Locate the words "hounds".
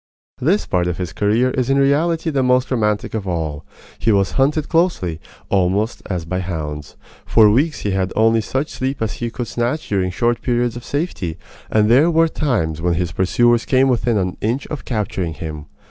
6.39-6.95